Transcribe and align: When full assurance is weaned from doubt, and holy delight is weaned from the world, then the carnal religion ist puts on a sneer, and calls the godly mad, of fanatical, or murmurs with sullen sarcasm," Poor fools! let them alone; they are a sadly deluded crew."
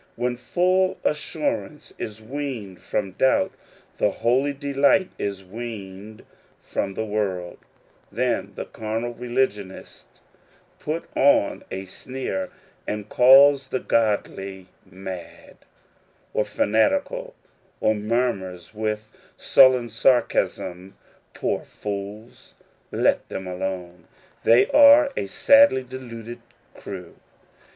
When 0.15 0.35
full 0.35 0.97
assurance 1.03 1.93
is 1.99 2.23
weaned 2.23 2.81
from 2.81 3.11
doubt, 3.11 3.51
and 3.99 4.11
holy 4.11 4.51
delight 4.51 5.11
is 5.19 5.43
weaned 5.43 6.25
from 6.59 6.95
the 6.95 7.05
world, 7.05 7.59
then 8.11 8.53
the 8.55 8.65
carnal 8.65 9.13
religion 9.13 9.69
ist 9.69 10.07
puts 10.79 11.05
on 11.15 11.63
a 11.69 11.85
sneer, 11.85 12.49
and 12.87 13.09
calls 13.09 13.67
the 13.67 13.79
godly 13.79 14.69
mad, 14.87 15.57
of 16.33 16.47
fanatical, 16.47 17.35
or 17.79 17.93
murmurs 17.93 18.73
with 18.73 19.11
sullen 19.37 19.87
sarcasm," 19.87 20.97
Poor 21.35 21.59
fools! 21.61 22.55
let 22.89 23.29
them 23.29 23.45
alone; 23.45 24.07
they 24.45 24.65
are 24.71 25.11
a 25.15 25.27
sadly 25.27 25.83
deluded 25.83 26.41
crew." 26.73 27.13